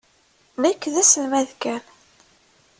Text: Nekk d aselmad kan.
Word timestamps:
Nekk 0.61 0.83
d 0.93 0.95
aselmad 1.01 1.49
kan. 1.61 1.83